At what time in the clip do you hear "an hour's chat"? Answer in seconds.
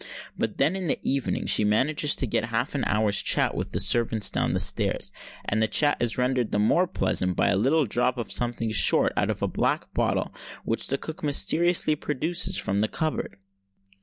2.73-3.53